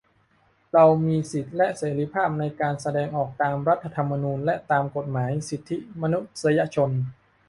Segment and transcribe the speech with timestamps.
[0.73, 6.89] เรามีสิทธิและเสรีภาพในการแสดงออกตามรัฐธรรมนูญ และตามกฎหมายสิทธิมนุษยชน